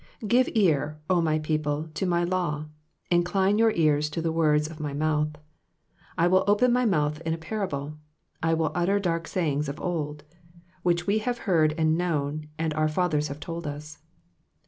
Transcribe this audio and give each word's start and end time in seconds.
GIVE 0.27 0.49
ear, 0.55 0.99
O 1.11 1.21
my 1.21 1.37
people, 1.37 1.87
to 1.93 2.07
my 2.07 2.23
law: 2.23 2.65
incline 3.11 3.59
your 3.59 3.69
ears 3.73 4.09
to 4.09 4.19
the 4.19 4.31
words 4.31 4.67
of 4.67 4.79
my 4.79 4.93
mouth. 4.93 5.33
2 5.33 5.39
I 6.17 6.27
will 6.27 6.43
open 6.47 6.73
my 6.73 6.85
mouth 6.85 7.21
in 7.21 7.35
a 7.35 7.37
parable: 7.37 7.99
I 8.41 8.55
will 8.55 8.71
utter 8.73 8.97
dark 8.99 9.27
say 9.27 9.51
ings 9.51 9.69
of 9.69 9.79
old: 9.79 10.23
3 10.31 10.35
Which 10.81 11.05
we 11.05 11.19
have 11.19 11.37
heard 11.45 11.75
and 11.77 11.99
known, 11.99 12.47
and 12.57 12.73
our 12.73 12.87
fathers 12.87 13.27
have 13.27 13.39
told 13.39 13.67
us. 13.67 13.99